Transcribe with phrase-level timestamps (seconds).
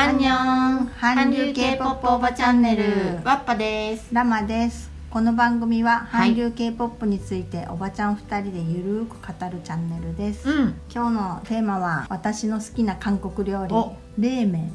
[0.00, 2.84] アンニョン韓流 K-POP おばチャンネル
[3.24, 6.28] ワッパです.ラマです.この番組ははい。
[6.28, 10.80] 韓流 K-POP についておばちゃん2人でゆるーく語るチャンネルです、うん。
[10.88, 13.74] 今日のテーマは私の好きな韓国料理。
[13.74, 13.96] お。
[14.16, 14.70] 冷麺、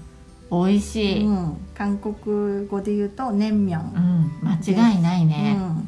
[0.52, 4.56] 美味しい、うん、韓国語で言うと麺麺、うん、間
[4.92, 5.83] 違いないね、うん、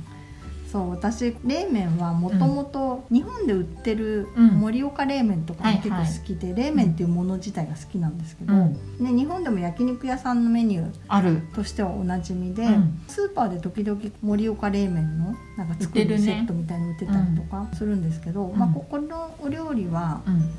[0.71, 4.47] そう私冷麺はもともと日本で売ってるうん。
[4.59, 8.73] 盛岡冷麺とかも結構好きで、冷麺っていうもの自体が好きなんですけど、うん。
[8.99, 11.41] ね、日本でも焼肉屋さんのメニューある。
[11.53, 12.99] としてはおなじみで、うん。
[13.07, 18.57] スーパーで時々盛岡冷麺のなんか作るセットみたいに売ってたりとかするんですけど、うん。
[18.57, 20.51] まあ、ここのお料理はうん。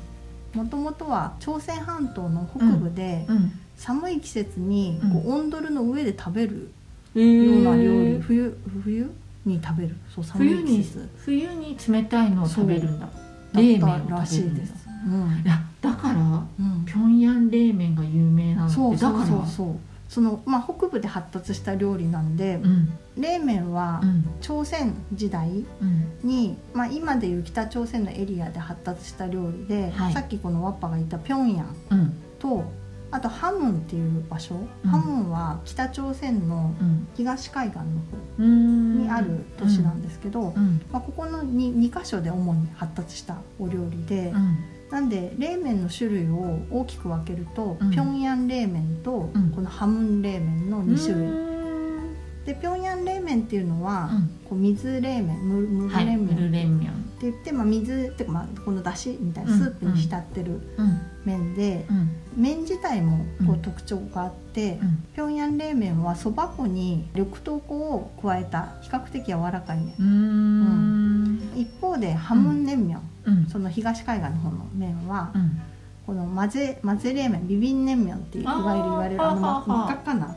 [0.63, 3.51] もともとは朝鮮半島の北部でうん。
[3.75, 5.11] 寒い季節にうん。
[5.21, 6.71] こうオンドルの上で食べる
[7.13, 9.11] よような料理、冬冬
[9.47, 9.95] に食べる。
[10.13, 13.07] そう寒い季冬に節冬に冷たいのを食べるんだ。
[13.53, 14.87] だ冷麺ったらしいです。
[15.05, 15.41] うん。
[15.43, 16.85] いやだからうん。
[16.85, 19.75] 平壌冷麺が有名なのってそうそうだからそうそう。
[20.09, 22.89] その、まあ、北部で発達した料理なんで、うん。
[23.17, 24.25] 冷麺はうん。
[24.41, 26.11] 朝鮮時代うん。
[26.23, 30.13] に、まあ、今でいう北朝鮮のエリアで発達した料理で、はい。
[30.13, 32.13] さっきこのワッパが言った平壌うん。
[32.39, 32.63] と
[33.09, 34.89] あとハムンっていう場所、うん。
[34.89, 37.07] ハムンは北朝鮮のうん。
[37.15, 37.85] 東海岸の
[38.37, 40.81] 方にある都市なんですけど、うん。
[40.91, 44.57] まあ、ここの 2, 2箇所で主に発達したお料理で、うん。
[44.91, 47.91] なんで冷麺の種類を大きく分けると、うん。
[47.91, 49.51] 平壌冷麺とうん。
[49.51, 51.47] このハムン冷麺の2種類、
[52.45, 54.29] で平壌冷麺っていうのは、うん。
[54.49, 60.61] こう水冷麺ムムルはい冷麺って言って、まあ、水ってか、まあ、このだしみたいなスープに浸ってる
[61.25, 61.85] 麺で、
[62.35, 64.79] 麺自体もこう特徴があって、
[65.13, 75.33] 平壌冷麺はそば粉に緑豆粉を加えた比較的柔らかい麺、うん、一方でハムンネンミョン、その東海岸の方の麺は、
[76.05, 80.35] この混ぜ混ぜ冷麺ビビンネンミョンっていわゆる言われるあの真っ赤かな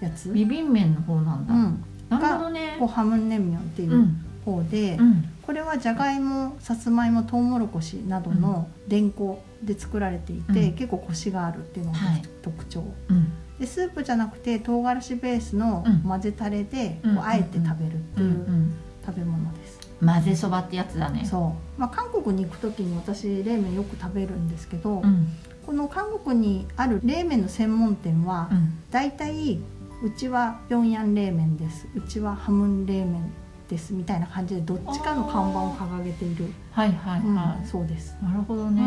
[0.00, 1.84] やつ、ビビン麺の方なんだ、うん。
[2.10, 2.38] が
[2.78, 4.08] こうハムンネンミョンっていう
[4.44, 5.28] 方で、うん。
[5.46, 10.72] これはじゃがいもさつまいもとうもろこしなどの田粉で作られていて、うん。
[10.72, 12.22] 結構コシがあるっていうのがはい。
[12.42, 13.32] 特徴、うん。
[13.58, 16.00] でスープじゃなくて唐辛子ベースのうん。
[16.00, 18.74] 混ぜタレでうんこうあえて食べるってうんういうん。
[19.06, 21.26] 食べ物です、混ぜそばってやつだね。
[21.26, 25.28] そう、まあ、韓国に行く時に私冷麺よく食べるんですけど、うん。
[25.66, 28.78] この韓国にある冷麺の専門店は、うん。
[28.90, 29.60] だいたい
[30.02, 31.86] うちは平壌冷麺です。
[31.94, 33.30] うちはハムン冷麺
[33.68, 38.82] ですみたいな感じでどっちかの看板を掲げている、はいはいうんはい、そうです、なるほどうんね、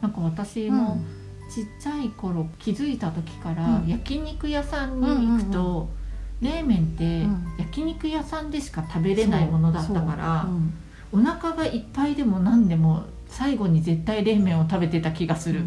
[0.00, 0.76] なんか私うん。
[0.76, 0.98] も
[1.50, 3.88] ちっちゃい頃気づいた時からうん。
[3.88, 5.88] 焼肉屋さんに行くと、
[6.40, 7.44] 冷麺ってうん。
[7.58, 10.54] 焼肉屋さんでしか食べれないものだったから、そう。
[10.54, 10.72] うん。
[11.12, 15.62] お腹がいっぱいでも何でも最後に絶対冷麺を食べてた気がする、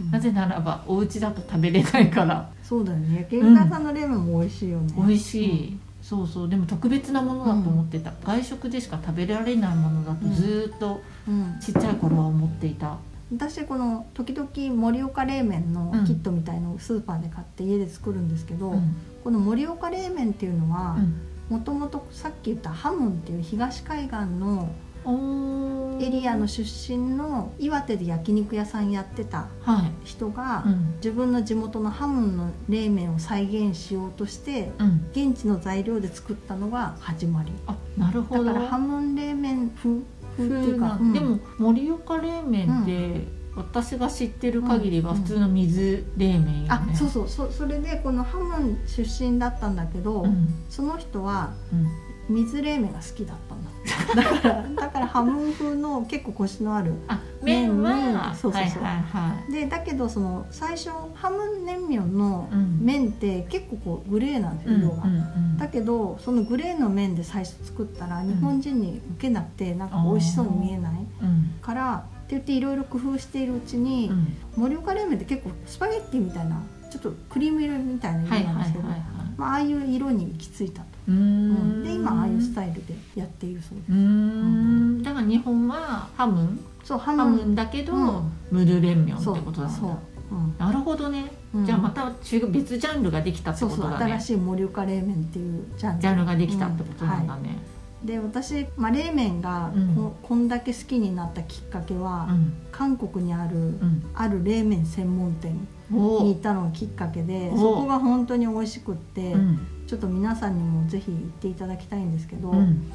[0.00, 0.10] うん。
[0.12, 2.48] なぜならばお家だと食べれないから。
[2.62, 3.26] そうだよね。
[3.28, 11.58] 焼肉屋さんの冷麺も美味しいよね、美味しい、そうそうでも特別なものだと思ってた、外食でしか食べられないものだとずーっとうん。
[11.60, 12.98] ちっちゃい頃は思っていた、
[13.32, 16.04] 私この時々盛岡冷麺のうん。
[16.04, 18.96] キットみたいのをスーパーで買って家で作るんですけど、うん。
[19.24, 21.56] この盛岡冷麺っていうのはうん。
[21.56, 24.68] もともとさっき言ったハムンっていう東海岸の
[25.06, 30.94] エリアの出身の岩手で焼肉屋さんやってたはい、人が、うん。
[30.96, 37.52] 自分の地元のハムンの冷麺を再現しようとしてうん、現地の材料で作ったのが始まり。
[37.66, 38.44] あなるほど。
[38.44, 40.00] だからハムン冷麺風
[40.36, 45.18] 風っていうか、でも盛岡冷麺って、私が知ってる限りはうん。
[45.18, 47.28] 普通の水冷麺よね、あそうそう。
[47.28, 50.48] そそれでこのハムン出身だったんだけど、うん。
[50.68, 51.86] その人はうん。
[52.34, 53.70] 水冷麺が好きだったんだ
[54.16, 58.82] だからだからハムン風の結構コシのあるあ麺はそうそうそう。
[58.82, 59.52] はいはいはい。
[59.52, 62.78] でだけどその最初ハムン냉麺のうん。
[62.80, 70.92] 麺って結構こうグレーなんですよ色が、うんだけどそのグレーの麺で最初作ったら日本人に受けなくてなんか美味しそうに見えない。
[71.22, 71.50] うん。
[71.60, 74.36] からって言っていろいろ工夫しているうちにうん。
[74.56, 76.56] 盛岡冷麺って結構スパゲッティみたいな
[76.90, 79.00] ちょっとクリーム色みたいな色なんですけど、はい。
[79.36, 81.50] まあ、ああいう色に行き着いたと、うん。
[81.52, 83.92] んで今ああいうスタイルでやっているそうです。
[83.92, 85.02] うーん。
[85.02, 86.42] だから日本はハム。
[86.42, 88.32] ンそうハハムンだけど、うん。
[88.50, 89.78] ムルレンミョンってことなんだ。
[89.78, 89.90] そう、
[90.32, 90.38] う。
[90.38, 90.54] ん。
[90.58, 91.66] なるほどね、うん。
[91.66, 93.96] じゃあまた違う別ジャンルができたってことだね。
[94.18, 96.02] 新しい盛岡冷麺っていうジャンル。
[96.02, 97.58] ジャンルができたってことなんだうんね、
[98.04, 99.94] で私、まあ、冷麺がうん。
[99.94, 102.52] こ,、こんだけ好きになったきっかけは、うん。
[102.70, 104.02] 韓国にある、うん。
[104.14, 105.66] ある冷麺専門店。
[105.83, 107.58] おに行ったのがきっかけでお。
[107.58, 109.58] そこが本当に美味しくって、うん。
[109.86, 112.90] ちょっと皆さんにもぜひ行っていただきたいんですけど、うん。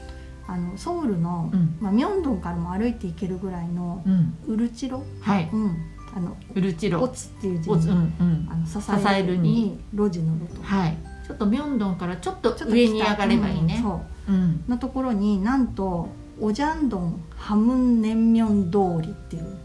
[0.47, 1.77] あのソウルの、うん。
[1.79, 5.49] まあ、ミョンドンからも歩いて行けるぐらいのうんウルチロ、はい。
[5.51, 5.73] うん、っ
[6.15, 9.51] あのうるちろオツっていう字にうんあの支支えるに。
[9.51, 10.63] に路地の路と。
[10.63, 10.97] はい。
[11.25, 13.75] ちょっとミョンドンからちょっとちょっと上に上がればいいね。
[13.75, 13.83] うん。
[13.83, 14.31] そう。
[14.31, 14.63] うん。
[14.67, 16.09] のところになんと
[16.41, 19.57] オジャンドンハムンネンミョン通りっていう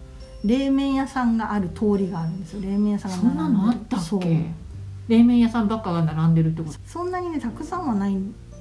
[0.45, 2.63] 冷麺屋さんがある通りがあるんですよ。
[2.63, 4.45] 冷麺屋さんがそんなのあったっけ？
[5.09, 6.79] 冷麺屋さんばっかが並んでるってこと？
[6.87, 8.17] そんなにねたくさんはない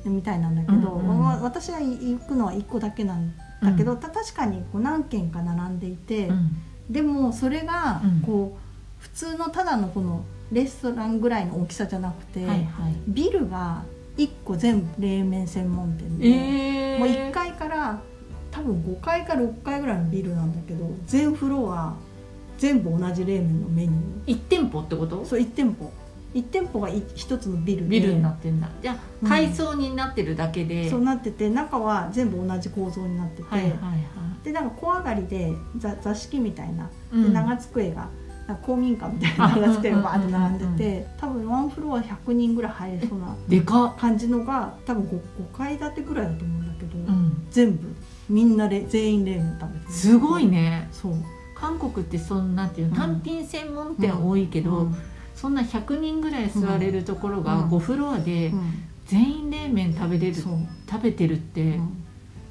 [0.06, 6.51] みたいなんだけど、うんうんわ私が行くのは1個だけなんだけど、た確かにこう何軒か並んでいて、うん。
[6.89, 8.21] でもそれがうん。
[8.21, 8.63] こう
[9.01, 12.95] 普通のただのこのレストランぐらいの大きさじゃなくて、はいはい。
[13.07, 13.83] ビルが
[14.18, 17.00] 1個全部冷麺専門店で、えー。
[17.00, 18.01] もう1階から
[18.53, 21.95] 多分5階か6階ぐらいのビルなんだけど全フロア
[22.59, 23.94] 全部同じ冷麺のメニュ
[24.27, 25.23] 一店舗ってこと？
[25.23, 25.91] ーそう1店舗。
[26.35, 27.89] 1店舗が1つのビルで。
[27.89, 28.69] ビルになってんだ。
[28.81, 29.27] じゃうん。
[29.27, 34.45] あ階層になってるだけで、そうなってて中は全部同じ構造になってて、はいはいはい。
[34.45, 36.85] でなんか小上がりで座座敷みたいな。
[36.85, 37.33] でうん。
[37.33, 38.07] 長机が
[38.47, 45.09] なんか公民館みたいな長机がバーって並んでうんうんて多分ワンフロア100人ぐらい入れそうなでかっ、感じのが多分 5,
[45.53, 47.92] 5階建てぐらいだと思うんだけど、うん、全部
[48.29, 49.91] みんなで全員冷麺食べてる。
[49.91, 50.87] すごいね。
[50.91, 51.13] そう。
[51.55, 54.95] 韓国ってそんなんていう単品専門店多いけど、うん。
[55.35, 57.69] そんな100人ぐらい座れるところがうん。
[57.69, 58.83] 5フロアでうん。
[59.05, 60.55] 全員冷麺食べれる、食
[61.01, 62.03] べてるってうん。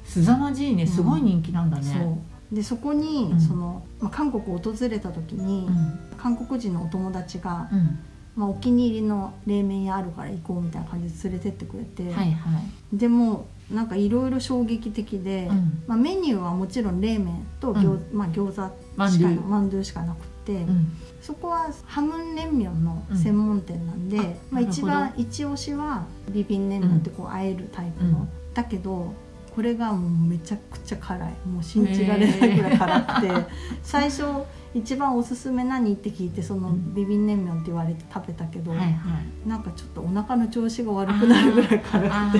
[0.05, 0.85] すざまじいね。
[0.85, 2.19] すごい人気なんだね、そ
[2.51, 2.55] う。
[2.55, 3.41] でそこに、うん。
[3.41, 6.17] その、まあ、韓国を訪れた時に、うん。
[6.17, 7.99] 韓国人のお友達が、うん。
[8.35, 15.83] まあ、お気に入りの冷麺屋あるから行こうみたいな感じで連れてってくれて、はいはい、でもなんかいろいろ衝撃的で、うん。
[15.87, 20.91] まあ、メニューはもちろん冷麺と餃,、まあ、餃子マンしかドゥマンドゥしかなくて、うん。
[21.21, 28.29] そこはハムンレンミョンの専門店なんで、うんあまあ、一番一押しはビビンレンミョンってこう和えるタイプの、うん。
[28.53, 29.13] だけど
[29.55, 31.47] これがもうめちゃくちゃ辛い。
[31.47, 33.31] もう信じられないぐらい辛くて
[33.83, 34.23] 最初
[34.73, 35.93] 一番おすすめ何？
[35.93, 36.93] って聞いてそのうん。
[36.93, 39.47] ビビンレンミョンって言われて食べたけど、はいはい。
[39.47, 42.39] なんかちょっとお腹の調子が悪くなるぐらい辛く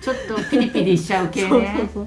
[0.00, 2.06] ちょっとピリピリしちゃう系そうねそう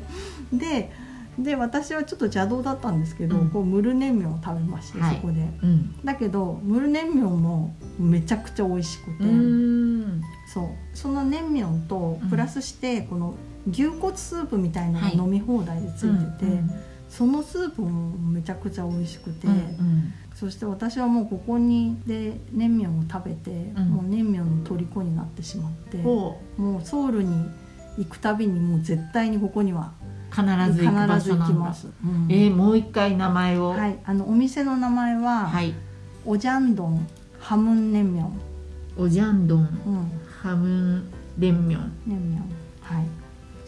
[0.51, 0.59] そう。
[0.59, 0.91] で
[1.39, 3.49] で私はちょっと邪道だったんですけど、うん。
[3.49, 5.15] こうムルネンミョンを食べまして、はい。
[5.15, 5.41] そこで。
[5.63, 5.95] うん。
[6.03, 9.23] だけどムルネンミョンもめちゃくちゃ美味しくて、
[10.53, 10.67] そう。
[10.93, 13.35] そのネンミョンとうんプラスしてこの
[13.69, 15.15] 牛骨スープみたいなのがはい。
[15.15, 16.71] 飲み放題でついてて、うん
[17.15, 20.13] そのスープもめちゃくちゃ美味しくて、うんうん。
[20.33, 23.89] そして私はもうここにでネンミョンを食べて、うん。
[23.89, 27.49] もうネンミョンの虜になってしまって、もほうソウルに
[27.99, 29.93] 行くたびにもう絶対にここには
[30.31, 31.87] う必必ず行ず行きます。
[32.03, 32.27] うん。
[32.31, 33.69] えー、もう一回名前を。
[33.69, 35.75] はい、あのお店の名前は、はい。
[36.25, 37.07] オジャンドン
[37.39, 38.41] ハムンネンミョン、
[38.97, 40.11] おじゃんどんうん、
[40.41, 42.43] ハムンレンミョンネンミョン、
[42.81, 43.05] はい、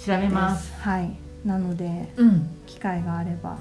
[0.01, 0.73] 調べます。
[0.79, 2.49] はい、なのでうん。
[2.65, 3.57] 機会があれば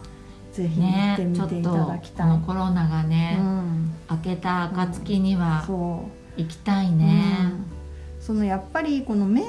[0.53, 2.27] ぜひ行っねてみてといただきたい。
[2.27, 7.65] このコロナがね、うん、明けた暁にはそう、行きたいね、うん。
[8.21, 9.45] そのやっぱりこの麺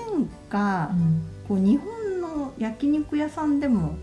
[0.49, 1.21] がうん。
[1.47, 3.95] こう日本の焼肉屋さんでも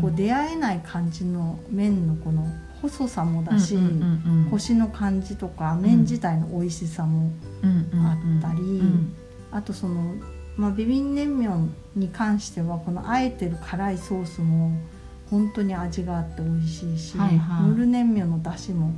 [0.00, 2.46] こう出会えない感じの麺のこの
[2.80, 3.76] 細さもだし、
[4.50, 7.30] コシの感じとか麺自体の美味しさも
[7.62, 9.14] あったりうん。
[9.50, 10.14] あとその、
[10.60, 14.72] まあ、ビビン麺麺に関してはこのあえてる辛いソースも
[15.30, 17.62] 本当に味があって美味しいし、はいはい。
[17.62, 18.92] ムル麺麺の出汁も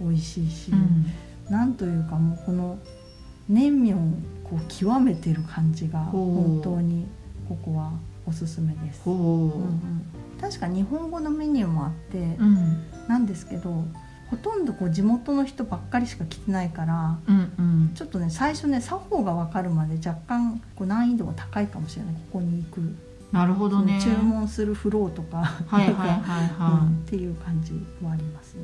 [0.00, 1.06] 美味しいし、うん。
[1.50, 2.78] なんというかもうこの
[3.46, 4.00] 麺麺を
[4.42, 7.06] こう極めてる感じが本当に
[7.46, 7.92] ここは
[8.26, 9.02] おすすめです。
[9.04, 9.80] うんうん。
[10.40, 12.84] 確か日本語のメニューもあって、うん。
[13.06, 13.84] なんですけど
[14.32, 17.90] ほとんどこう地元の人ばっかりしか来てないからうんうん。
[17.94, 22.14] ちょっとね最初ね作法が分かるまで若干こう難易度が高いかもしれない。
[22.14, 22.80] ここに行く、
[23.30, 24.00] なるほどね。
[24.02, 27.72] 注文するフローとか、はいはいはいは うんっていう感じ
[28.02, 28.62] はありますね。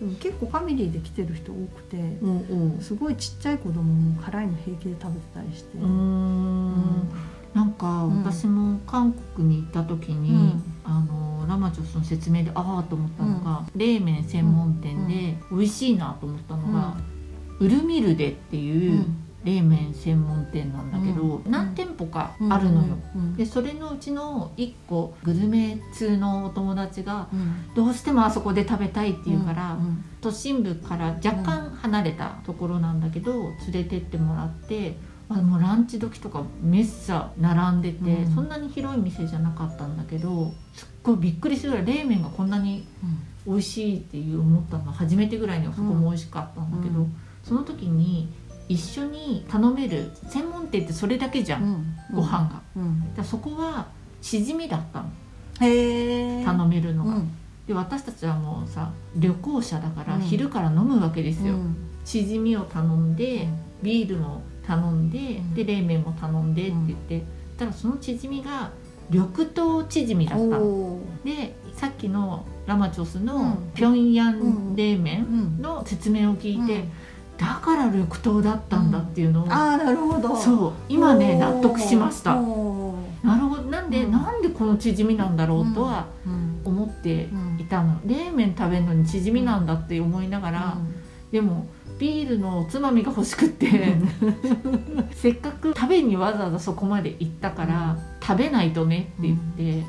[0.00, 2.28] でも結構ファミリーで来てる人多くてう
[2.74, 7.08] おうすごいちっちゃい子供も辛いの平気で食べてたりして、うーん
[7.56, 8.22] なんかん。
[8.22, 10.62] 私も韓国に行った時に、うん。
[10.84, 16.96] あのラマチョスの説明でああと思ったのが、冷麺専門店で美味しいなと思ったのが、
[17.58, 19.22] ウルミルデっていううん。
[19.44, 21.50] 冷麺専門店なんだけど、うん。
[21.50, 22.98] 何店舗かあるのよ。
[23.14, 23.36] うん。
[23.36, 27.74] でそれのうちの1個グルメ通のお友達がうん。
[27.74, 30.04] どうしてもあそこで食べたいって言うから、うん。
[30.20, 33.32] 都心部から若干離れたところなんだけど、
[33.72, 34.98] 連れてってもらって
[35.28, 38.34] あもうランチ時とかめっさ並んでて、うん。
[38.34, 42.86] そんなに広い店じゃなかったんだけどすっごいびっくりするぐらい冷麺がこんなに
[43.46, 47.16] 美味しいっていう思ったのは初めてぐらいにはそこも美味しかったんだけど、うん。
[47.42, 48.32] その時に
[48.68, 51.96] 一緒に頼める専門店ってそれだけじゃん、うん。
[52.14, 52.62] ご飯が。
[52.76, 53.14] うん。
[53.14, 53.86] だそこは
[54.22, 55.08] しじみだったの。
[55.60, 57.14] へえ頼めるのが。
[57.14, 57.30] うん。
[57.66, 60.20] で私たちはもうさ旅行者だからうん。
[60.20, 61.76] 昼から飲むわけですよ、うん。
[62.04, 63.48] チヂミを頼んで、
[63.82, 65.54] ビールも頼んで、ん。
[65.54, 67.22] で冷麺も頼んでって言って、
[67.58, 68.70] ただそのチヂミが
[69.10, 70.58] 緑豆チヂミだった
[71.24, 73.26] でさっきのラマチョスうん。
[73.26, 76.90] の平壌冷う麺んの説明を聞いて、うん。
[77.38, 80.36] だから緑豆だったんだっていうのを、ああなるほど。
[80.36, 82.34] そう今ね納得しました。
[82.34, 82.44] なる
[83.48, 84.12] ほどなんで、うん。
[84.12, 86.46] なんでこのチヂミなんだろうとはうん。
[86.64, 87.28] 思って
[87.60, 90.76] いたの、冷麺食べるのにチヂミなんだって思いながら、
[91.30, 91.66] でも
[91.98, 93.96] ビールのおつまみが欲しくって。
[95.12, 99.84] せっかく食べにわざわざそこまで行ったから、食べないとねって言って、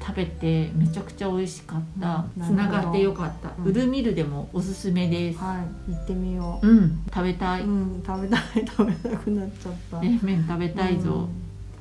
[0.00, 2.24] 食べてめちゃくちゃ美味しかった。
[2.38, 2.44] うん。
[2.44, 3.70] つな、がってよかった、うん。
[3.70, 5.92] ウルミルでもおすすめです、はい。
[5.92, 6.66] 行ってみよう。
[6.66, 7.02] ん。
[7.12, 8.40] 食べたう、い、うん、食べたい。
[8.66, 10.00] 食べたくなっちゃった。
[10.00, 11.28] 冷麺食べたいぞ、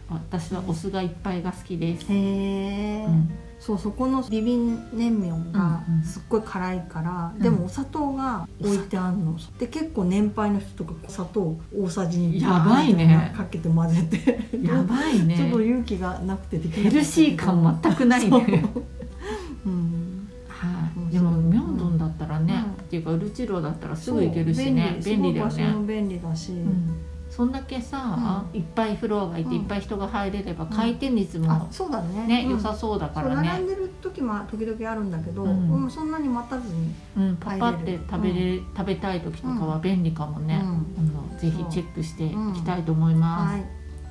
[0.09, 6.03] 私はお酢がいっぱいが好きです、へえ、うんそうそこのビビン麺麺がうんうん。
[6.03, 7.43] すっごい辛いから、うん。
[7.43, 13.33] でもお砂糖が置いてあるの、で結構年配の人とか砂糖大さじにやばいね。
[13.35, 14.57] かけて混ぜて。
[14.65, 15.35] やばいね。
[15.35, 18.29] ちょっと勇気がなくてできヘルシー感全くないね。
[18.29, 18.41] そう。
[19.67, 20.27] うん。
[20.47, 22.71] はい、でもミョンドンだったらね、うん。
[22.71, 24.99] っていうかウルチロだったらすぐ行けるしね。
[25.03, 25.33] 便利。
[25.33, 25.75] だよね。
[25.85, 26.95] 便利だし、うん
[27.39, 29.55] そんだけさ、いっぱいフロアがいて、うん。
[29.55, 32.27] いっぱい人が入れれば回転率もあそうだね。
[32.27, 32.51] ね、うん。
[32.51, 33.47] 良さそうだからね。
[33.47, 35.83] 並んでる時も時々あるんだけど、うん。
[35.83, 40.69] うんそんなに待たずに、うん、パパって食べれ、食べたい時とかは便利かもね、うん。
[40.97, 43.57] あのぜひチェックしていきたいと思います、は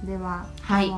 [0.04, 0.06] い。
[0.06, 0.90] では、はい。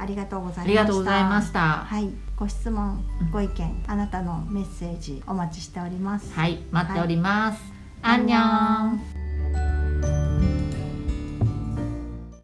[0.00, 0.62] ありがとうございました。
[0.62, 1.60] ありがとうございました。
[1.60, 2.10] ははい。
[2.34, 6.26] ご質問うんご意見あなたのメッセージお待ちしております。
[6.26, 7.62] い待っております、
[8.02, 8.20] はい。
[8.20, 9.17] アンニョン